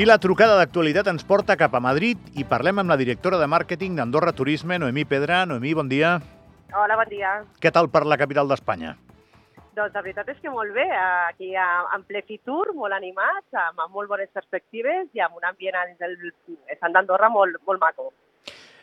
I 0.00 0.06
la 0.08 0.14
trucada 0.16 0.54
d'actualitat 0.56 1.10
ens 1.10 1.26
porta 1.28 1.58
cap 1.60 1.74
a 1.76 1.80
Madrid 1.84 2.38
i 2.40 2.44
parlem 2.48 2.78
amb 2.80 2.88
la 2.88 2.96
directora 2.96 3.36
de 3.36 3.44
màrqueting 3.52 3.98
d'Andorra 3.98 4.32
Turisme, 4.32 4.78
Noemí 4.80 5.04
Pedra. 5.04 5.42
Noemí, 5.44 5.74
bon 5.76 5.90
dia. 5.90 6.14
Hola, 6.72 6.96
bon 6.96 7.10
dia. 7.10 7.34
Què 7.60 7.68
tal 7.68 7.90
per 7.92 8.06
la 8.08 8.16
capital 8.16 8.48
d'Espanya? 8.48 8.94
Doncs 9.76 9.92
la 9.92 10.00
veritat 10.00 10.32
és 10.32 10.40
que 10.40 10.48
molt 10.48 10.72
bé, 10.72 10.88
aquí 11.28 11.52
en 11.52 12.08
ple 12.08 12.24
Fitur, 12.24 12.72
molt 12.80 12.96
animats, 12.96 13.44
amb, 13.66 13.84
molt 13.92 14.08
bones 14.08 14.32
perspectives 14.32 15.12
i 15.12 15.20
amb 15.20 15.36
un 15.36 15.44
ambient 15.52 15.92
del 16.00 16.16
Sant 16.80 16.96
d'Andorra 16.96 17.28
molt, 17.28 17.60
molt 17.68 17.84
maco. 17.84 18.08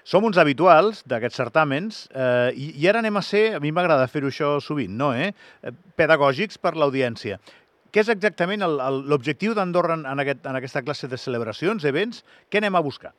Som 0.06 0.30
uns 0.30 0.38
habituals 0.38 1.02
d'aquests 1.02 1.42
certàmens 1.42 2.04
eh, 2.14 2.54
i, 2.54 2.76
i 2.78 2.92
ara 2.94 3.02
anem 3.02 3.18
a 3.18 3.26
ser, 3.26 3.48
a 3.58 3.64
mi 3.64 3.74
m'agrada 3.74 4.06
fer-ho 4.06 4.30
això 4.30 4.60
sovint, 4.62 4.94
no, 4.94 5.16
eh? 5.18 5.34
pedagògics 5.98 6.62
per 6.62 6.78
l'audiència. 6.78 7.42
Què 7.98 8.04
és 8.04 8.12
exactament 8.14 8.62
l'objectiu 9.10 9.56
d'Andorra 9.58 9.96
en, 9.98 10.04
en, 10.06 10.20
aquest, 10.22 10.44
en 10.46 10.58
aquesta 10.60 10.84
classe 10.86 11.08
de 11.10 11.18
celebracions, 11.18 11.86
events? 11.90 12.20
Què 12.46 12.60
anem 12.60 12.76
a 12.78 12.82
buscar? 12.86 13.10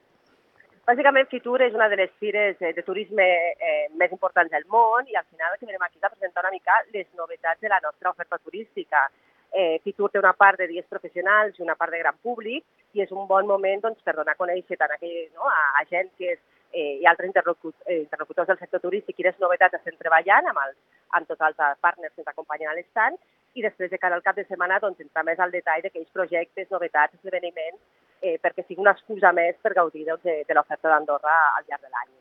Bàsicament, 0.87 1.27
Fitur 1.33 1.57
és 1.67 1.75
una 1.75 1.89
de 1.91 1.97
les 1.99 2.13
fires 2.23 2.63
de 2.63 2.85
turisme 2.87 3.27
eh, 3.27 3.89
més 3.99 4.15
importants 4.15 4.53
del 4.53 4.69
món 4.71 5.11
i 5.11 5.19
al 5.19 5.27
final 5.33 5.57
el 5.57 5.59
que 5.59 5.67
venim 5.67 5.83
aquí 5.83 5.99
és 5.99 6.07
a 6.07 6.13
presentar 6.13 6.45
una 6.47 6.55
mica 6.55 6.77
les 6.95 7.09
novetats 7.19 7.59
de 7.59 7.73
la 7.75 7.81
nostra 7.89 8.13
oferta 8.15 8.39
turística. 8.39 9.03
Eh, 9.51 9.81
Fitur 9.83 10.13
té 10.15 10.23
una 10.23 10.37
part 10.45 10.63
de 10.63 10.71
dies 10.71 10.87
professionals 10.87 11.59
i 11.59 11.67
una 11.67 11.75
part 11.75 11.91
de 11.91 12.05
gran 12.05 12.23
públic 12.23 12.63
i 12.95 13.03
és 13.03 13.11
un 13.11 13.27
bon 13.27 13.51
moment 13.51 13.83
doncs, 13.83 14.07
per 14.07 14.15
donar 14.15 14.39
a 14.39 14.43
conèixer 14.45 14.79
tant 14.79 14.95
aquell, 14.95 15.27
no, 15.35 15.51
a 15.51 15.83
agències 15.83 16.39
eh, 16.73 17.01
i 17.03 17.07
altres 17.07 17.31
eh, 17.31 18.01
interlocutors 18.03 18.49
del 18.49 18.59
sector 18.59 18.81
turístic 18.81 19.17
quines 19.17 19.39
novetats 19.41 19.79
estem 19.81 19.97
treballant 19.99 20.51
amb, 20.51 20.61
els, 20.67 20.77
amb 21.19 21.29
tots 21.29 21.45
els 21.49 21.81
partners 21.81 22.15
que 22.15 22.25
ens 22.25 22.33
acompanyen 22.33 22.71
a 22.71 22.77
l'estat 22.77 23.19
i 23.55 23.65
després 23.65 23.91
de 23.91 23.99
cara 23.99 24.15
al 24.19 24.23
cap 24.23 24.37
de 24.37 24.47
setmana 24.47 24.79
doncs, 24.83 25.01
entrar 25.01 25.25
més 25.27 25.41
al 25.41 25.55
detall 25.55 25.83
d'aquells 25.83 26.13
projectes, 26.15 26.71
novetats, 26.71 27.17
esdeveniments, 27.19 27.81
eh, 28.23 28.37
perquè 28.43 28.65
sigui 28.65 28.85
una 28.85 28.95
excusa 28.97 29.33
més 29.33 29.57
per 29.63 29.75
gaudir 29.75 30.07
doncs, 30.07 30.25
de, 30.25 30.43
de 30.47 30.57
l'oferta 30.57 30.93
d'Andorra 30.93 31.37
al 31.57 31.67
llarg 31.67 31.87
de 31.87 31.93
l'any. 31.95 32.15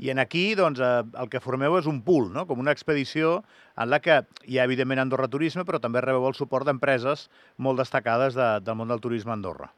I 0.00 0.10
en 0.10 0.18
aquí 0.18 0.54
doncs, 0.58 0.80
eh, 0.80 1.02
el 1.22 1.28
que 1.32 1.42
formeu 1.42 1.76
és 1.78 1.88
un 1.90 2.00
pool, 2.06 2.30
no? 2.32 2.46
com 2.48 2.62
una 2.62 2.74
expedició 2.76 3.40
en 3.76 3.90
la 3.92 4.00
que 4.04 4.22
hi 4.48 4.58
ha 4.58 4.66
evidentment 4.68 5.02
Andorra 5.02 5.28
Turisme, 5.30 5.66
però 5.68 5.80
també 5.82 6.02
rebeu 6.04 6.26
el 6.28 6.38
suport 6.38 6.66
d'empreses 6.68 7.28
molt 7.56 7.82
destacades 7.82 8.38
de, 8.38 8.48
del 8.64 8.80
món 8.80 8.90
del 8.90 9.02
turisme 9.04 9.34
a 9.34 9.38
Andorra. 9.38 9.70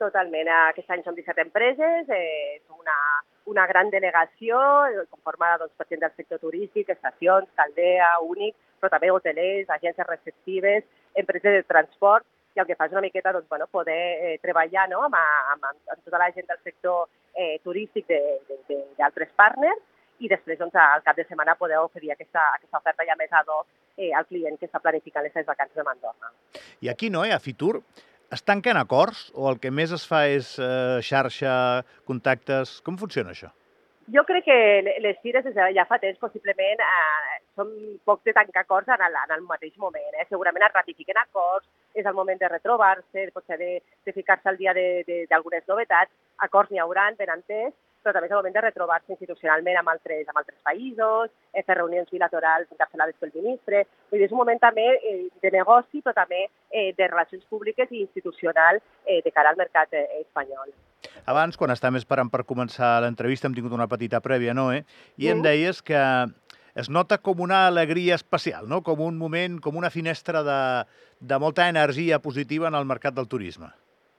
Totalment. 0.00 0.48
Aquest 0.70 0.92
any 0.92 1.02
som 1.04 1.16
17 1.16 1.42
empreses, 1.44 2.08
eh, 2.08 2.60
una, 2.72 2.96
una 3.50 3.66
gran 3.66 3.90
delegació 3.90 4.58
eh, 4.86 5.06
conformada 5.10 5.64
doncs, 5.64 5.76
per 5.76 5.86
gent 5.90 6.02
del 6.04 6.16
sector 6.16 6.40
turístic, 6.42 6.90
estacions, 6.94 7.50
Caldea, 7.58 8.12
Únic, 8.26 8.56
però 8.80 8.92
també 8.92 9.10
hotelers, 9.12 9.68
agències 9.68 10.08
receptives, 10.08 10.86
empreses 11.18 11.58
de 11.58 11.64
transport, 11.68 12.26
i 12.56 12.60
el 12.62 12.66
que 12.66 12.74
fa 12.78 12.88
és 12.88 12.94
una 12.96 13.04
miqueta 13.04 13.32
doncs, 13.34 13.48
bueno, 13.48 13.68
poder 13.70 14.00
eh, 14.26 14.38
treballar 14.42 14.88
no? 14.90 15.04
amb, 15.06 15.18
amb, 15.54 15.68
amb 15.70 16.02
tota 16.02 16.18
la 16.18 16.30
gent 16.34 16.48
del 16.48 16.58
sector 16.64 17.06
eh, 17.38 17.60
turístic 17.62 18.10
d'altres 18.98 19.30
partners 19.38 19.82
i 20.20 20.28
després 20.28 20.58
doncs, 20.58 20.74
al 20.76 21.04
cap 21.06 21.16
de 21.16 21.24
setmana 21.28 21.56
poder 21.60 21.78
oferir 21.80 22.12
aquesta, 22.12 22.42
aquesta 22.58 22.82
oferta 22.82 23.06
ja 23.08 23.16
més 23.18 23.32
ad 23.32 23.48
hoc 23.48 23.66
eh, 23.96 24.10
al 24.16 24.26
client 24.28 24.58
que 24.58 24.68
està 24.68 24.82
planificant 24.82 25.24
les 25.24 25.32
seves 25.32 25.48
vacances 25.48 25.78
de 25.78 25.86
Mandorra. 25.86 26.32
I 26.80 26.90
aquí, 26.92 27.10
no, 27.10 27.24
eh, 27.24 27.32
a 27.32 27.40
Fitur, 27.40 27.80
es 28.30 28.44
tanquen 28.46 28.78
acords 28.78 29.30
o 29.34 29.48
el 29.50 29.58
que 29.62 29.72
més 29.74 29.92
es 29.94 30.04
fa 30.06 30.26
és 30.30 30.52
eh, 30.58 31.00
xarxa, 31.06 31.54
contactes? 32.06 32.78
Com 32.86 32.98
funciona 33.00 33.34
això? 33.34 33.50
Jo 34.10 34.24
crec 34.26 34.46
que 34.46 34.56
les 35.02 35.18
fires 35.22 35.44
des 35.46 35.54
de 35.54 35.66
ja 35.76 35.84
fa 35.86 36.00
temps 36.02 36.18
possiblement 36.18 36.80
eh, 36.82 37.36
són 37.58 37.70
poc 38.06 38.24
de 38.26 38.34
tancar 38.34 38.64
acords 38.64 38.88
en 38.90 39.02
el, 39.06 39.18
en 39.26 39.34
el 39.36 39.44
mateix 39.46 39.76
moment. 39.78 40.16
Eh? 40.16 40.26
Segurament 40.30 40.66
es 40.66 40.74
ratifiquen 40.74 41.20
acords, 41.20 41.68
és 41.94 42.06
el 42.06 42.16
moment 42.16 42.38
de 42.40 42.48
retrobar-se, 42.50 43.28
potser 43.34 43.58
de, 43.60 43.70
de 44.06 44.14
ficar-se 44.16 44.50
al 44.50 44.58
dia 44.58 44.74
d'algunes 44.74 45.66
novetats. 45.68 46.10
Acords 46.46 46.72
n'hi 46.72 46.82
hauran, 46.82 47.18
ben 47.18 47.30
entès, 47.36 47.74
però 48.02 48.14
també 48.14 48.28
és 48.28 48.34
el 48.34 48.40
moment 48.40 48.56
de 48.56 48.64
retrobar-se 48.64 49.14
institucionalment 49.14 49.80
amb 49.80 49.92
altres, 49.92 50.26
amb 50.28 50.40
altres 50.42 50.58
països, 50.66 51.32
eh, 51.52 51.64
fer 51.66 51.76
reunions 51.78 52.10
bilaterals 52.10 52.70
encapçalades 52.72 53.16
pel 53.20 53.32
ministre. 53.34 53.84
Vull 54.10 54.20
dir, 54.20 54.28
és 54.28 54.34
un 54.34 54.42
moment 54.42 54.60
també 54.62 54.86
eh, 54.96 55.16
de 55.42 55.54
negoci, 55.54 56.02
però 56.04 56.16
també 56.16 56.46
eh, 56.46 56.92
de 56.96 57.08
relacions 57.08 57.44
públiques 57.50 57.90
i 57.90 58.04
institucional 58.04 58.80
eh, 59.04 59.20
de 59.24 59.32
cara 59.32 59.52
al 59.52 59.60
mercat 59.60 59.92
eh, 59.92 60.06
espanyol. 60.20 60.72
Abans, 61.30 61.56
quan 61.56 61.72
estàvem 61.72 62.00
esperant 62.00 62.30
per 62.32 62.44
començar 62.48 62.98
l'entrevista, 63.04 63.48
hem 63.48 63.56
tingut 63.56 63.74
una 63.76 63.88
petita 63.88 64.20
prèvia, 64.24 64.54
no, 64.56 64.70
eh? 64.72 64.84
I 65.16 65.28
mm. 65.28 65.32
em 65.34 65.44
deies 65.44 65.82
que 65.84 66.00
es 66.74 66.88
nota 66.88 67.18
com 67.18 67.40
una 67.40 67.66
alegria 67.66 68.14
especial, 68.14 68.68
no? 68.68 68.82
com 68.86 69.00
un 69.04 69.18
moment, 69.18 69.58
com 69.60 69.76
una 69.76 69.90
finestra 69.90 70.42
de, 70.46 70.60
de 71.20 71.38
molta 71.38 71.68
energia 71.68 72.20
positiva 72.22 72.68
en 72.68 72.78
el 72.78 72.86
mercat 72.86 73.14
del 73.14 73.28
turisme. 73.28 73.72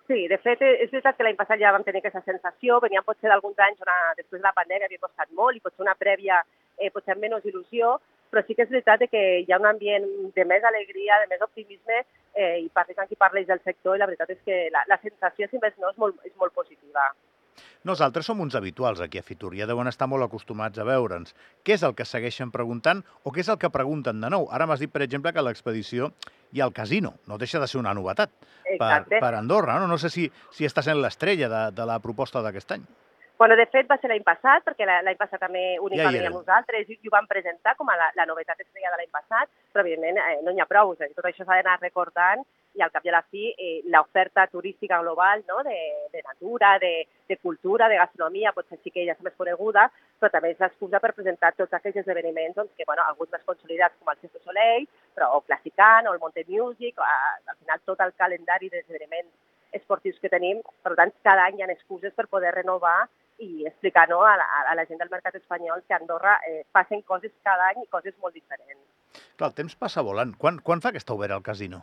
Sí, 0.08 0.28
de 0.28 0.38
fet, 0.44 0.62
és 0.66 0.90
veritat 0.92 1.18
que 1.18 1.24
l'any 1.24 1.38
passat 1.40 1.60
ja 1.62 1.72
vam 1.72 1.84
tenir 1.86 2.02
aquesta 2.02 2.24
sensació, 2.26 2.80
veníem 2.84 3.06
potser 3.06 3.30
d'alguns 3.30 3.60
anys 3.64 3.84
on 3.86 3.92
després 4.18 4.42
de 4.42 4.48
la 4.48 4.56
pandèmia 4.58 4.90
havia 4.90 5.04
costat 5.06 5.30
molt 5.38 5.56
i 5.56 5.62
potser 5.64 5.86
una 5.86 5.96
prèvia 5.96 6.42
eh, 6.78 6.90
potser 6.90 7.14
amb 7.14 7.24
menys 7.24 7.46
il·lusió, 7.46 7.94
però 8.32 8.44
sí 8.46 8.56
que 8.56 8.66
és 8.66 8.72
veritat 8.74 9.04
que 9.12 9.22
hi 9.44 9.52
ha 9.52 9.60
un 9.62 9.68
ambient 9.70 10.08
de 10.36 10.46
més 10.48 10.64
alegria, 10.68 11.20
de 11.22 11.30
més 11.32 11.44
optimisme 11.46 12.00
eh, 12.02 12.58
i 12.64 12.70
parles 12.74 12.98
amb 12.98 13.12
qui 13.12 13.20
parles 13.20 13.48
del 13.48 13.62
sector 13.64 13.96
i 13.96 14.02
la 14.02 14.08
veritat 14.10 14.32
és 14.34 14.42
que 14.48 14.62
la, 14.74 14.86
la 14.88 15.00
sensació, 15.04 15.48
si 15.52 15.62
més 15.62 15.78
no, 15.78 15.92
és 15.92 16.00
molt, 16.02 16.18
és 16.28 16.36
molt 16.40 16.56
positiva. 16.56 17.12
Nosaltres 17.84 18.28
som 18.30 18.42
uns 18.44 18.54
habituals 18.54 19.00
aquí 19.02 19.18
a 19.18 19.26
Fitur, 19.26 19.56
ja 19.58 19.66
deuen 19.66 19.90
estar 19.90 20.06
molt 20.06 20.28
acostumats 20.28 20.78
a 20.78 20.86
veure'ns. 20.86 21.34
Què 21.66 21.74
és 21.74 21.86
el 21.88 21.96
que 21.98 22.06
segueixen 22.06 22.52
preguntant 22.54 23.02
o 23.26 23.34
què 23.34 23.42
és 23.42 23.50
el 23.50 23.58
que 23.58 23.72
pregunten 23.74 24.22
de 24.22 24.30
nou? 24.30 24.46
Ara 24.54 24.68
m'has 24.70 24.84
dit, 24.84 24.92
per 24.94 25.02
exemple, 25.02 25.34
que 25.34 25.42
l'expedició 25.42 26.12
i 26.54 26.62
el 26.62 26.76
casino. 26.78 27.16
No 27.26 27.40
deixa 27.42 27.58
de 27.60 27.70
ser 27.72 27.80
una 27.82 27.96
novetat 27.98 28.30
per, 28.78 29.08
per 29.10 29.34
Andorra. 29.34 29.80
No? 29.82 29.90
no 29.90 29.98
sé 29.98 30.14
si, 30.14 30.28
si 30.54 30.70
està 30.70 30.86
sent 30.86 31.02
l'estrella 31.02 31.50
de, 31.50 31.64
de 31.74 31.90
la 31.90 31.98
proposta 32.06 32.46
d'aquest 32.46 32.78
any. 32.78 32.86
Bueno, 33.42 33.56
de 33.56 33.66
fet, 33.74 33.88
va 33.90 33.96
ser 33.98 34.10
l'any 34.12 34.22
passat, 34.22 34.62
perquè 34.62 34.86
l'any 34.86 35.16
passat 35.18 35.42
també 35.42 35.64
únicament 35.82 36.22
ja 36.22 36.30
nosaltres 36.30 36.90
i, 36.94 36.98
i 37.02 37.10
ho 37.10 37.14
vam 37.16 37.26
presentar 37.26 37.72
com 37.80 37.90
a 37.90 37.96
la, 37.98 38.10
la 38.14 38.28
novetat 38.30 38.60
estrella 38.62 38.92
de 38.94 39.00
l'any 39.00 39.10
passat, 39.16 39.50
però 39.74 39.82
evidentment 39.82 40.20
eh, 40.22 40.36
no 40.46 40.52
n'hi 40.54 40.62
ha 40.62 40.68
prou, 40.70 40.92
és 40.94 41.16
tot 41.16 41.26
això 41.26 41.42
s'ha 41.48 41.56
d'anar 41.58 41.80
recordant 41.80 42.44
i 42.78 42.84
al 42.86 42.92
cap 42.94 43.08
i 43.08 43.10
a 43.10 43.16
la 43.16 43.24
fi 43.34 43.48
eh, 43.50 43.72
l'oferta 43.96 44.46
turística 44.52 45.00
global 45.02 45.42
no? 45.48 45.64
de, 45.66 45.80
de 46.14 46.22
natura, 46.22 46.76
de, 46.86 46.92
de 47.34 47.38
cultura, 47.42 47.88
de 47.90 47.98
gastronomia, 47.98 48.52
potser 48.54 48.78
sí 48.78 48.94
que 48.94 49.08
ja 49.08 49.16
és 49.18 49.24
més 49.26 49.34
coneguda, 49.42 49.88
però 50.22 50.30
també 50.36 50.52
és 50.54 50.62
l'excusa 50.62 51.02
per 51.02 51.16
presentar 51.18 51.56
tots 51.58 51.74
aquells 51.74 51.98
esdeveniments 52.04 52.60
doncs, 52.60 52.76
que, 52.78 52.86
bueno, 52.86 53.08
alguns 53.10 53.34
més 53.34 53.48
consolidats 53.50 53.98
com 53.98 54.14
el 54.14 54.20
Cirque 54.22 54.44
Soleil, 54.46 54.86
però 55.18 55.32
o 55.40 55.42
Classicant 55.48 56.06
o 56.06 56.14
el 56.14 56.22
Monte 56.22 56.46
Music, 56.46 57.02
al 57.02 57.58
final 57.58 57.82
tot 57.90 58.06
el 58.06 58.14
calendari 58.22 58.70
d'esdeveniments 58.70 59.34
esportius 59.82 60.22
que 60.22 60.30
tenim, 60.30 60.62
per 60.86 60.94
tant, 61.00 61.10
cada 61.26 61.48
any 61.48 61.58
hi 61.58 61.66
ha 61.66 61.74
excuses 61.74 62.14
per 62.14 62.28
poder 62.30 62.54
renovar 62.54 63.00
i 63.42 63.66
explicar 63.68 64.08
no, 64.10 64.22
a, 64.28 64.36
la, 64.38 64.48
a 64.72 64.76
la 64.78 64.86
gent 64.90 65.02
del 65.02 65.12
mercat 65.12 65.38
espanyol 65.40 65.82
que 65.88 65.96
a 65.96 66.00
Andorra 66.02 66.38
eh, 66.48 66.62
passen 66.72 67.02
coses 67.08 67.34
cada 67.48 67.72
any 67.72 67.82
i 67.84 67.90
coses 67.90 68.14
molt 68.22 68.38
diferents. 68.38 68.86
Clar, 69.38 69.50
el 69.50 69.58
temps 69.58 69.76
passa 69.76 70.06
volant. 70.06 70.36
Quan, 70.38 70.62
quan 70.62 70.84
fa 70.84 70.94
que 70.94 71.02
està 71.02 71.18
obert 71.18 71.36
el 71.36 71.46
casino? 71.46 71.82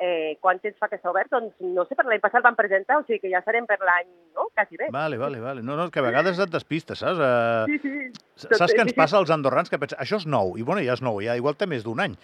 Eh, 0.00 0.38
quan 0.40 0.58
temps 0.58 0.78
fa 0.80 0.88
que 0.88 0.96
està 0.96 1.10
obert? 1.12 1.28
Doncs 1.30 1.60
no 1.76 1.84
sé, 1.84 1.94
per 1.98 2.06
l'any 2.08 2.22
passat 2.22 2.42
van 2.42 2.56
presentar, 2.58 2.98
o 2.98 3.04
sigui 3.04 3.20
que 3.22 3.32
ja 3.32 3.42
serem 3.44 3.66
per 3.68 3.76
l'any, 3.84 4.08
no? 4.36 4.48
Quasi 4.56 4.80
bé. 4.80 4.88
Vale, 4.94 5.18
vale, 5.20 5.42
vale. 5.44 5.62
No, 5.62 5.76
no, 5.78 5.90
que 5.92 6.00
a 6.00 6.06
vegades 6.06 6.40
et 6.40 6.52
despistes, 6.52 7.02
saps? 7.04 7.20
Uh, 7.20 7.68
sí, 7.68 7.78
sí. 7.84 8.48
Saps 8.48 8.72
què 8.72 8.86
ens 8.86 8.96
passa 8.96 9.20
als 9.20 9.32
andorrans 9.34 9.68
que 9.70 9.78
pensen, 9.78 10.00
això 10.00 10.16
és 10.22 10.26
nou, 10.26 10.56
i 10.56 10.64
bueno, 10.64 10.80
ja 10.86 10.96
és 10.96 11.04
nou, 11.04 11.20
ja 11.20 11.36
igual 11.36 11.58
té 11.60 11.68
més 11.70 11.84
d'un 11.84 12.00
any. 12.00 12.16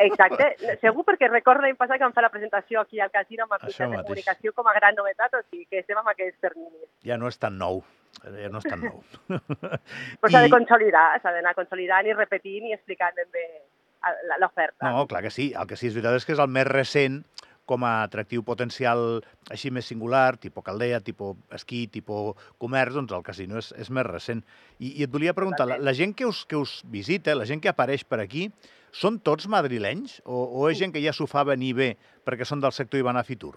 Exacte, 0.00 0.54
segur 0.84 1.04
perquè 1.06 1.28
recordo 1.28 1.66
l'any 1.66 1.76
passat 1.76 2.00
que 2.00 2.06
vam 2.08 2.16
fer 2.16 2.24
la 2.24 2.32
presentació 2.32 2.82
aquí 2.82 3.04
al 3.04 3.12
casino 3.12 3.44
amb 3.44 3.58
el 3.58 3.68
de 3.68 4.02
comunicació 4.02 4.56
com 4.56 4.72
a 4.72 4.76
gran 4.80 4.96
novetat, 4.96 5.36
o 5.36 5.44
sigui 5.44 5.68
que 5.68 5.84
estem 5.84 6.00
amb 6.00 6.14
aquests 6.16 6.40
terminis. 6.48 6.88
Ja 7.04 7.20
no 7.20 7.28
és 7.28 7.38
tan 7.38 7.60
nou 7.60 7.84
ja 8.24 8.48
no 8.50 8.58
és 8.58 8.66
tan 8.66 8.80
nou. 8.82 9.02
Però 9.28 10.30
s'ha 10.32 10.40
I... 10.42 10.48
de 10.48 10.50
consolidar, 10.50 11.20
s'ha 11.22 11.32
d'anar 11.34 11.52
consolidant 11.54 12.08
i 12.08 12.16
repetint 12.16 12.66
i 12.66 12.74
explicant 12.74 13.14
ben 13.14 13.28
bé 13.34 13.44
l'oferta. 14.40 14.90
No, 14.90 15.06
clar 15.10 15.22
que 15.26 15.32
sí. 15.34 15.50
El 15.56 15.68
que 15.70 15.78
sí 15.78 15.90
és 15.90 15.96
veritat 15.96 16.18
és 16.18 16.26
que 16.26 16.34
és 16.36 16.42
el 16.42 16.50
més 16.52 16.66
recent 16.68 17.22
com 17.68 17.84
a 17.84 17.98
atractiu 18.06 18.42
potencial 18.46 19.20
així 19.52 19.70
més 19.74 19.88
singular, 19.90 20.38
tipus 20.40 20.64
caldea, 20.64 21.02
tipus 21.04 21.36
esquí, 21.52 21.84
tipus 21.92 22.48
comerç, 22.62 22.96
doncs 22.96 23.12
el 23.12 23.26
casino 23.26 23.60
és, 23.60 23.70
és 23.76 23.92
més 23.92 24.08
recent. 24.08 24.40
I, 24.78 24.94
I 24.94 25.04
et 25.04 25.12
volia 25.12 25.36
preguntar, 25.36 25.68
la, 25.68 25.76
la 25.76 25.94
gent 25.96 26.16
que 26.16 26.26
us, 26.28 26.46
que 26.48 26.56
us 26.56 26.78
visita, 26.88 27.36
la 27.36 27.48
gent 27.48 27.60
que 27.60 27.68
apareix 27.68 28.06
per 28.08 28.22
aquí, 28.24 28.48
són 28.96 29.20
tots 29.20 29.48
madrilenys 29.52 30.22
o, 30.24 30.46
o 30.58 30.68
és 30.70 30.80
gent 30.80 30.94
que 30.94 31.02
ja 31.04 31.12
s'ho 31.12 31.28
fa 31.28 31.44
venir 31.44 31.74
bé 31.76 31.90
perquè 32.24 32.46
són 32.48 32.64
del 32.64 32.72
sector 32.72 33.00
i 33.00 33.04
van 33.04 33.20
a 33.20 33.26
Fitur? 33.26 33.52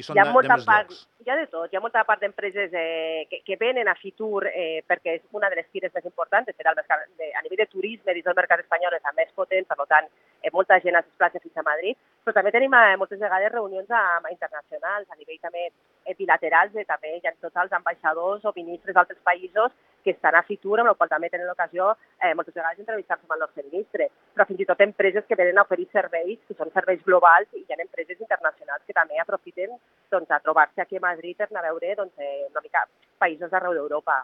I 0.00 0.04
són 0.06 0.16
hi 0.16 0.22
ha 0.22 0.26
de, 0.28 0.34
molta 0.34 0.56
de 0.56 0.66
part, 0.66 0.88
llocs. 0.90 1.06
Hi 1.20 1.30
ha 1.30 1.36
de 1.36 1.46
tot. 1.52 1.68
Hi 1.68 1.78
ha 1.78 1.82
molta 1.84 2.02
part 2.08 2.22
d'empreses 2.24 2.72
eh, 2.72 3.26
que, 3.30 3.42
que 3.44 3.58
venen 3.60 3.90
a 3.92 3.96
Fitur 3.98 4.46
eh, 4.48 4.80
perquè 4.88 5.18
és 5.18 5.22
una 5.36 5.50
de 5.52 5.60
les 5.60 5.68
fires 5.74 5.92
més 5.94 6.08
importants. 6.08 6.48
Fet, 6.50 6.66
el 6.66 6.78
mercat, 6.78 7.04
de, 7.20 7.30
a 7.36 7.44
nivell 7.44 7.60
de 7.60 7.68
turisme 7.68 8.16
dins 8.16 8.26
del 8.26 8.38
mercat 8.38 8.64
espanyol 8.64 8.96
és 8.96 9.04
la 9.04 9.14
més 9.18 9.30
potent, 9.36 9.68
per 9.68 9.88
tant, 9.92 10.08
eh, 10.40 10.52
molta 10.54 10.80
gent 10.80 10.96
es 10.96 11.06
desplaça 11.10 11.42
fins 11.44 11.60
a 11.60 11.66
Madrid. 11.66 12.00
Però 12.24 12.36
també 12.36 12.54
tenim 12.56 12.74
eh, 12.76 12.96
moltes 13.00 13.20
vegades 13.20 13.52
reunions 13.52 13.92
amb, 14.00 14.30
internacionals, 14.32 15.08
a 15.10 15.20
nivell 15.20 15.40
també 15.44 15.68
eh, 15.68 16.16
bilaterals, 16.18 16.76
eh, 16.76 16.88
també 16.88 17.16
hi 17.18 17.26
ha 17.28 17.36
tots 17.40 17.62
els 17.64 17.78
ambaixadors 17.78 18.44
o 18.44 18.56
ministres 18.56 18.96
d'altres 18.96 19.20
països 19.26 19.76
que 20.02 20.14
estan 20.16 20.34
a 20.34 20.42
Fitur, 20.42 20.78
amb 20.80 20.92
el 20.92 20.96
qual 20.96 21.10
també 21.12 21.28
tenen 21.28 21.48
l'ocasió 21.48 21.90
eh, 21.92 22.32
moltes 22.34 22.54
vegades 22.54 22.78
d'entrevistar-se 22.80 23.26
amb 23.26 23.34
el 23.36 23.42
nostre 23.44 23.64
ministre, 23.68 24.08
però 24.34 24.46
fins 24.48 24.62
i 24.64 24.68
tot 24.68 24.80
empreses 24.84 25.26
que 25.28 25.36
venen 25.36 25.60
a 25.60 25.66
oferir 25.66 25.88
serveis, 25.92 26.40
que 26.48 26.56
són 26.56 26.72
serveis 26.74 27.02
globals, 27.06 27.50
i 27.52 27.64
hi 27.64 27.74
ha 27.74 27.80
empreses 27.84 28.20
internacionals 28.20 28.86
que 28.86 28.96
també 28.96 29.20
aprofiten 29.20 29.76
doncs, 30.12 30.30
a 30.30 30.40
trobar-se 30.44 30.82
aquí 30.82 30.98
a 30.98 31.06
Madrid 31.06 31.38
per 31.38 31.48
anar 31.50 31.64
a 31.64 31.70
veure 31.70 31.96
doncs, 32.02 32.14
eh, 32.18 32.46
una 32.50 32.62
mica 32.64 32.84
països 33.22 33.50
d'arreu 33.50 33.74
d'Europa. 33.76 34.22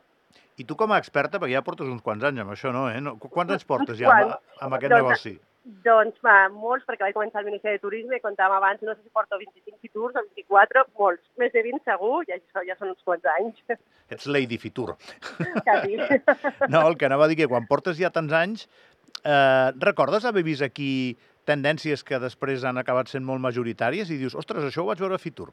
I 0.57 0.65
tu 0.65 0.77
com 0.77 0.93
a 0.93 1.01
experta, 1.01 1.41
perquè 1.41 1.57
ja 1.57 1.65
portes 1.65 1.89
uns 1.89 2.05
quants 2.05 2.25
anys 2.25 2.43
amb 2.43 2.55
això, 2.55 2.73
no? 2.73 2.87
Eh? 2.93 3.01
no 3.01 3.17
quants 3.21 3.53
anys 3.57 3.69
portes 3.69 4.01
ja 4.01 4.13
amb, 4.13 4.39
amb 4.61 4.79
aquest 4.79 4.95
doncs, 4.95 5.03
negoci? 5.03 5.37
Doncs 5.83 6.21
va, 6.23 6.37
molts, 6.55 6.85
perquè 6.87 7.09
vaig 7.09 7.15
començar 7.17 7.41
al 7.41 7.49
Ministeri 7.49 7.81
de 7.81 7.83
Turisme, 7.83 8.21
contàvem 8.23 8.55
abans, 8.61 8.83
no 8.87 8.95
sé 8.95 9.01
si 9.03 9.11
porto 9.11 9.39
25 9.41 9.81
Fiturs 9.83 10.15
o 10.15 10.23
24, 10.23 10.85
molts, 11.01 11.25
més 11.43 11.51
de 11.55 11.65
20 11.67 11.83
segur, 11.89 12.21
ja, 12.29 12.39
ja 12.69 12.77
són 12.79 12.93
uns 12.93 13.03
quants 13.07 13.27
anys. 13.35 13.81
Ets 14.15 14.29
Lady 14.31 14.61
Fitur. 14.63 14.95
Quasi. 15.67 15.99
No, 16.73 16.85
el 16.87 16.95
que 17.01 17.09
anava 17.09 17.27
a 17.27 17.33
dir 17.33 17.41
que 17.41 17.51
quan 17.51 17.67
portes 17.67 17.99
ja 17.99 18.13
tants 18.15 18.37
anys, 18.39 18.69
eh, 19.27 19.73
recordes 19.83 20.25
haver 20.25 20.47
vist 20.47 20.63
aquí 20.63 21.17
tendències 21.47 22.03
que 22.07 22.23
després 22.23 22.65
han 22.67 22.79
acabat 22.79 23.11
sent 23.11 23.27
molt 23.27 23.43
majoritàries 23.43 24.11
i 24.11 24.21
dius, 24.23 24.39
ostres, 24.39 24.65
això 24.67 24.85
ho 24.85 24.91
vaig 24.91 25.03
veure 25.03 25.19
a 25.19 25.23
Fitur. 25.23 25.51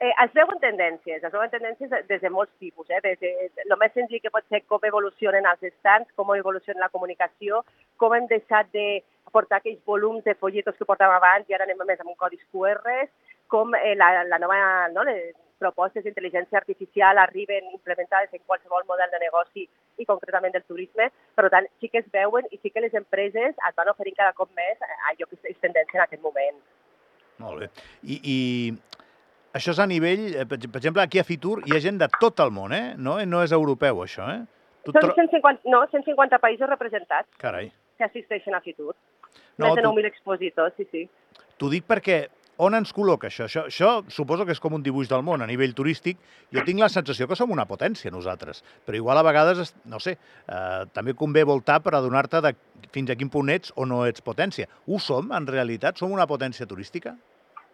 Eh, 0.00 0.10
es 0.24 0.32
veuen 0.34 0.58
tendències, 0.58 1.22
es 1.22 1.32
veuen 1.32 1.50
tendències 1.52 1.92
des 2.08 2.20
de 2.20 2.30
molts 2.30 2.50
tipus, 2.58 2.88
eh? 2.90 2.98
des 3.04 3.20
de 3.20 3.30
el 3.62 3.76
més 3.78 3.92
senzill 3.94 4.20
que 4.20 4.32
pot 4.34 4.44
ser 4.50 4.64
com 4.66 4.82
evolucionen 4.82 5.46
els 5.46 5.62
estants, 5.70 6.10
com 6.18 6.32
evoluciona 6.34 6.82
la 6.82 6.90
comunicació, 6.90 7.62
com 7.96 8.14
hem 8.16 8.26
deixat 8.26 8.72
de 8.74 9.04
portar 9.32 9.60
aquells 9.60 9.80
volums 9.86 10.26
de 10.26 10.34
folletos 10.40 10.76
que 10.78 10.88
portàvem 10.88 11.16
abans 11.16 11.48
i 11.48 11.54
ara 11.54 11.66
anem 11.68 11.86
més 11.86 12.02
amb 12.02 12.10
un 12.10 12.18
codis 12.18 12.42
QR, 12.52 13.06
com 13.48 13.74
eh, 13.78 13.94
la, 13.94 14.10
la 14.26 14.38
nova, 14.42 14.58
no, 14.92 15.06
les 15.06 15.32
propostes 15.62 16.04
d'intel·ligència 16.04 16.58
artificial 16.58 17.18
arriben 17.22 17.70
implementades 17.72 18.32
en 18.34 18.42
qualsevol 18.46 18.86
model 18.88 19.12
de 19.14 19.20
negoci 19.22 19.68
i 19.98 20.06
concretament 20.08 20.54
del 20.56 20.66
turisme. 20.66 21.10
Per 21.38 21.50
tant, 21.54 21.68
sí 21.80 21.88
que 21.92 22.02
es 22.02 22.10
veuen 22.12 22.50
i 22.50 22.58
sí 22.58 22.74
que 22.74 22.82
les 22.82 22.96
empreses 22.98 23.54
et 23.54 23.78
van 23.78 23.92
oferint 23.94 24.18
cada 24.18 24.34
cop 24.34 24.50
més 24.58 24.82
allò 25.10 25.30
que 25.30 25.38
és 25.54 25.62
tendència 25.62 26.00
en 26.00 26.04
aquest 26.08 26.24
moment. 26.24 26.58
Molt 27.42 27.64
bé. 27.64 27.70
I, 28.02 28.18
i 28.34 28.38
això 29.54 29.72
és 29.74 29.80
a 29.80 29.86
nivell, 29.86 30.26
eh, 30.34 30.44
per 30.48 30.58
exemple, 30.58 31.02
aquí 31.02 31.20
a 31.22 31.24
Fitur 31.24 31.60
hi 31.64 31.76
ha 31.76 31.80
gent 31.80 32.00
de 32.02 32.08
tot 32.18 32.42
el 32.44 32.52
món, 32.54 32.74
eh? 32.74 32.94
No, 32.98 33.16
no 33.24 33.42
és 33.46 33.54
europeu, 33.54 34.02
això, 34.04 34.28
eh? 34.34 34.42
Tu 34.84 34.92
Són 34.92 35.14
150, 35.16 35.64
no, 35.72 35.80
150 35.90 36.38
països 36.42 36.68
representats. 36.68 37.28
Carai. 37.40 37.70
Que 37.96 38.04
assisteixen 38.04 38.54
a 38.54 38.60
Fitur. 38.60 38.92
No, 39.56 39.70
Més 39.70 39.76
de 39.78 39.84
9.000 39.86 40.02
tu... 40.02 40.10
expositors, 40.10 40.74
sí, 40.76 40.88
sí. 40.90 41.04
T'ho 41.56 41.70
dic 41.72 41.86
perquè 41.88 42.26
on 42.62 42.74
ens 42.76 42.92
col·loca 42.94 43.30
això? 43.30 43.46
això? 43.48 43.64
Això 43.70 43.90
suposo 44.12 44.44
que 44.46 44.54
és 44.54 44.60
com 44.62 44.74
un 44.76 44.82
dibuix 44.84 45.08
del 45.10 45.24
món 45.26 45.42
a 45.42 45.48
nivell 45.48 45.74
turístic. 45.74 46.18
Jo 46.54 46.62
tinc 46.66 46.82
la 46.82 46.90
sensació 46.92 47.26
que 47.30 47.38
som 47.38 47.50
una 47.54 47.66
potència 47.70 48.12
nosaltres, 48.14 48.62
però 48.86 48.98
igual 48.98 49.18
a 49.18 49.24
vegades, 49.26 49.74
no 49.90 50.02
sé, 50.02 50.16
eh, 50.18 50.82
també 50.92 51.16
convé 51.18 51.46
voltar 51.48 51.80
per 51.82 51.94
adonar-te 51.94 52.42
de 52.44 52.54
fins 52.94 53.10
a 53.10 53.16
quin 53.18 53.30
punt 53.30 53.50
ets 53.54 53.72
o 53.76 53.86
no 53.86 54.04
ets 54.06 54.22
potència. 54.22 54.68
Ho 54.86 55.00
som, 55.02 55.32
en 55.32 55.48
realitat? 55.50 55.98
Som 55.98 56.12
una 56.14 56.28
potència 56.30 56.66
turística? 56.66 57.16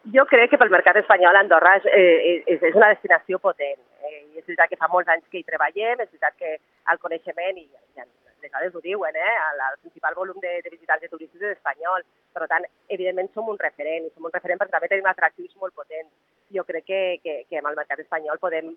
Jo 0.08 0.24
crec 0.24 0.48
que 0.50 0.58
pel 0.58 0.70
mercat 0.72 0.96
espanyol 0.96 1.36
Andorra 1.36 1.74
és, 1.76 1.86
eh, 1.92 2.44
és, 2.48 2.62
és 2.62 2.76
una 2.76 2.88
destinació 2.88 3.38
potent. 3.38 3.76
Eh, 4.00 4.22
I 4.32 4.40
és 4.40 4.46
veritat 4.46 4.70
que 4.70 4.78
fa 4.80 4.88
molts 4.88 5.10
anys 5.12 5.26
que 5.28 5.38
hi 5.38 5.44
treballem, 5.44 6.00
és 6.00 6.08
veritat 6.08 6.36
que 6.40 6.56
el 6.92 7.00
coneixement, 7.02 7.58
i 7.60 7.68
ja, 7.98 8.06
les 8.40 8.50
dades 8.50 8.74
ho 8.74 8.80
diuen, 8.80 9.16
eh, 9.16 9.34
el, 9.50 9.60
el 9.66 9.76
principal 9.82 10.16
volum 10.16 10.40
de, 10.40 10.54
de 10.64 10.72
visitants 10.72 11.04
de 11.04 11.12
turistes 11.12 11.42
és 11.42 11.52
espanyol. 11.58 12.06
Per 12.32 12.48
tant, 12.48 12.64
evidentment 12.88 13.28
som 13.34 13.52
un 13.52 13.60
referent, 13.60 14.08
i 14.08 14.12
som 14.14 14.24
un 14.24 14.32
referent 14.32 14.62
perquè 14.62 14.76
també 14.78 14.88
tenim 14.88 15.10
atractius 15.10 15.52
molt 15.60 15.76
potents. 15.76 16.10
Jo 16.56 16.64
crec 16.64 16.88
que, 16.88 17.02
que, 17.22 17.36
que 17.50 17.60
amb 17.60 17.68
el 17.68 17.76
mercat 17.76 18.00
espanyol 18.00 18.40
podem 18.40 18.72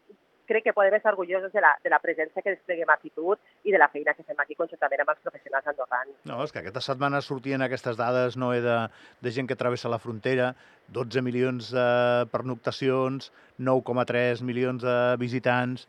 crec 0.49 0.65
que 0.67 0.73
podem 0.75 0.95
estar 0.97 1.13
orgullosos 1.13 1.51
de 1.53 1.61
la, 1.63 1.73
de 1.83 1.91
la 1.93 1.99
presència 2.03 2.43
que 2.43 2.55
despleguem 2.55 2.89
a 2.91 2.97
Fitur 3.01 3.37
i 3.63 3.73
de 3.73 3.79
la 3.81 3.89
feina 3.93 4.13
que 4.17 4.25
fem 4.27 4.39
aquí 4.43 4.57
conjuntament 4.59 5.03
amb 5.03 5.13
els 5.13 5.23
professionals 5.23 5.69
andorrans. 5.71 6.13
No, 6.29 6.41
és 6.43 6.53
que 6.53 6.63
aquesta 6.63 6.83
setmana 6.83 7.21
sortien 7.25 7.63
aquestes 7.63 7.99
dades 7.99 8.37
no, 8.39 8.51
de, 8.53 8.77
de 9.23 9.33
gent 9.35 9.49
que 9.49 9.59
travessa 9.59 9.91
la 9.91 10.01
frontera, 10.03 10.53
12 10.93 11.23
milions 11.25 11.71
de 11.73 11.87
pernoctacions, 12.33 13.31
9,3 13.59 14.43
milions 14.45 14.83
de 14.83 14.97
visitants 15.21 15.87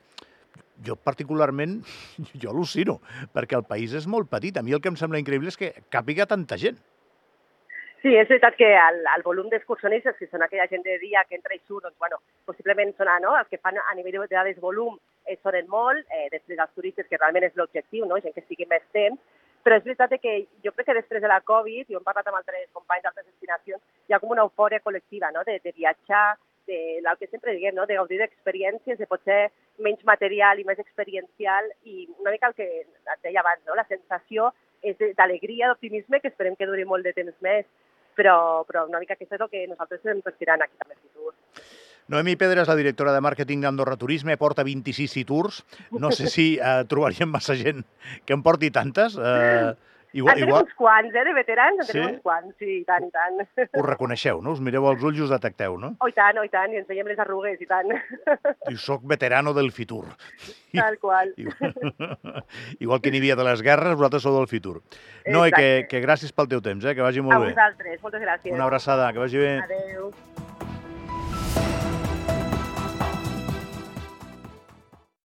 jo 0.85 0.97
particularment, 0.97 1.79
jo 2.43 2.51
al·lucino, 2.51 2.99
perquè 3.35 3.59
el 3.59 3.67
país 3.69 3.95
és 3.95 4.09
molt 4.11 4.31
petit. 4.31 4.57
A 4.59 4.63
mi 4.67 4.75
el 4.75 4.83
que 4.83 4.91
em 4.91 4.99
sembla 4.99 5.21
increïble 5.23 5.53
és 5.53 5.59
que 5.61 5.73
càpiga 5.93 6.27
tanta 6.31 6.59
gent. 6.61 6.81
Sí, 8.05 8.11
és 8.21 8.29
veritat 8.29 8.53
que 8.61 8.67
el, 8.77 8.99
el 9.09 9.23
volum 9.25 9.47
d'excursionistes, 9.49 10.19
que 10.19 10.27
són 10.29 10.43
aquella 10.45 10.67
gent 10.69 10.83
de 10.85 10.99
dia 11.01 11.23
que 11.25 11.39
entra 11.39 11.55
i 11.57 11.61
surt, 11.63 11.87
doncs, 11.87 11.97
bueno, 11.97 12.19
possiblement 12.45 12.91
són 12.99 13.09
no? 13.25 13.31
els 13.39 13.49
que 13.49 13.57
fan 13.57 13.79
a 13.81 13.95
nivell 13.97 14.19
de 14.27 14.35
dades 14.35 14.59
volum 14.61 14.99
eh, 15.25 15.39
sonen 15.39 15.71
molt, 15.73 16.05
eh, 16.13 16.27
després 16.35 16.59
els 16.61 16.75
turistes, 16.77 17.07
que 17.09 17.17
realment 17.17 17.47
és 17.49 17.55
l'objectiu, 17.57 18.05
no? 18.05 18.19
gent 18.21 18.35
que 18.35 18.43
estigui 18.43 18.67
més 18.69 18.85
temps, 18.93 19.17
però 19.65 19.79
és 19.81 19.87
veritat 19.87 20.13
que 20.21 20.35
jo 20.67 20.73
crec 20.75 20.91
que 20.91 20.97
després 20.99 21.25
de 21.25 21.31
la 21.33 21.39
Covid, 21.49 21.89
i 21.89 21.97
ho 21.97 22.03
hem 22.03 22.05
parlat 22.05 22.29
amb 22.29 22.37
altres 22.43 22.67
companys 22.77 23.07
d'altres 23.07 23.25
destinacions, 23.25 23.81
hi 24.05 24.13
ha 24.13 24.19
com 24.21 24.35
una 24.37 24.45
eufòria 24.45 24.83
col·lectiva 24.85 25.31
no? 25.33 25.47
de, 25.49 25.57
de 25.65 25.73
viatjar, 25.73 26.37
de 26.69 26.99
el 26.99 27.09
que 27.17 27.31
sempre 27.31 27.57
diguem, 27.57 27.73
no? 27.73 27.89
de 27.89 27.97
gaudir 27.97 28.21
d'experiències, 28.21 29.01
de 29.01 29.09
potser 29.09 29.47
menys 29.81 30.05
material 30.05 30.61
i 30.61 30.67
més 30.69 30.85
experiencial, 30.85 31.73
i 31.89 32.05
una 32.19 32.37
mica 32.37 32.53
el 32.53 32.59
que 32.61 32.69
et 32.85 33.25
deia 33.25 33.41
abans, 33.41 33.65
no? 33.65 33.81
la 33.81 33.89
sensació 33.89 34.53
és 34.85 35.01
d'alegria, 35.17 35.73
d'optimisme, 35.73 36.21
que 36.21 36.29
esperem 36.29 36.61
que 36.61 36.69
duri 36.69 36.85
molt 36.85 37.09
de 37.09 37.17
temps 37.17 37.41
més, 37.41 37.65
però, 38.17 38.37
però 38.69 38.85
una 38.89 39.01
mica 39.03 39.17
aquesta 39.19 39.39
és 39.39 39.45
el 39.45 39.51
que 39.53 39.65
nosaltres 39.71 40.03
estem 40.03 40.23
respirant 40.25 40.65
aquí 40.65 40.79
també 40.81 40.97
a 40.97 41.01
Fitur. 41.01 41.35
Noemi 42.13 42.35
Pedra 42.37 42.61
és 42.65 42.69
la 42.69 42.77
directora 42.77 43.15
de 43.15 43.23
màrqueting 43.25 43.63
d'Andorra 43.65 43.97
Turisme, 43.97 44.37
porta 44.37 44.65
26 44.67 45.13
Citurs. 45.17 45.63
No 45.97 46.11
sé 46.13 46.29
si 46.29 46.47
eh, 46.59 46.83
trobaríem 46.91 47.31
massa 47.33 47.57
gent 47.57 47.81
que 48.27 48.37
en 48.37 48.43
porti 48.45 48.71
tantes. 48.75 49.17
Eh, 49.17 49.73
Igual, 50.15 50.37
en 50.37 50.39
tenim 50.39 50.53
igual... 50.53 50.63
uns 50.63 50.75
quants, 50.79 51.15
eh, 51.15 51.25
de 51.27 51.33
veterans, 51.35 51.81
en 51.81 51.87
sí? 51.89 51.93
tenim 51.93 52.13
uns 52.13 52.23
quants, 52.23 52.53
sí, 52.63 52.69
i 52.79 52.85
tant, 52.87 53.09
i 53.09 53.11
tant. 53.11 53.41
Us 53.67 53.87
reconeixeu, 53.87 54.39
no? 54.45 54.55
Us 54.55 54.61
mireu 54.63 54.87
als 54.87 55.03
ulls 55.03 55.19
i 55.19 55.25
us 55.27 55.33
detecteu, 55.35 55.75
no? 55.81 55.91
Oh, 55.99 56.11
i 56.11 56.15
tant, 56.15 56.39
oh, 56.39 56.45
i 56.47 56.53
tant, 56.53 56.71
i 56.71 56.79
ens 56.79 56.87
veiem 56.87 57.11
les 57.11 57.19
arrugues, 57.25 57.59
i 57.59 57.67
tant. 57.67 57.91
I 58.71 58.79
soc 58.79 59.03
veterano 59.11 59.57
del 59.59 59.73
Fitur. 59.75 60.05
Tal 60.71 61.01
qual. 61.03 61.35
Igual, 61.35 61.75
igual 62.87 63.03
que 63.03 63.11
n'hi 63.11 63.25
havia 63.25 63.39
de 63.43 63.49
les 63.51 63.67
guerres, 63.67 63.99
vosaltres 63.99 64.23
sou 64.23 64.39
del 64.39 64.47
Fitur. 64.51 64.79
No, 65.27 65.43
i 65.49 65.55
que, 65.55 65.69
que 65.91 66.03
gràcies 66.05 66.31
pel 66.31 66.51
teu 66.55 66.63
temps, 66.63 66.87
eh? 66.87 66.95
que 66.95 67.03
vagi 67.03 67.25
molt 67.25 67.41
bé. 67.43 67.51
A 67.51 67.59
vosaltres, 67.59 68.03
moltes 68.07 68.23
gràcies. 68.23 68.55
Una 68.55 68.71
abraçada, 68.71 69.11
que 69.11 69.27
vagi 69.27 69.43
bé. 69.43 69.55
Adéu. 69.67 70.13